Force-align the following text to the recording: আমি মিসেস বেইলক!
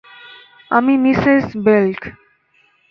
আমি 0.71 0.93
মিসেস 1.03 1.45
বেইলক! 1.65 2.01